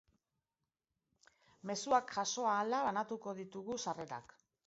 [1.71, 4.37] Mezuak jaso ahala banatuko ditugu sarrerak.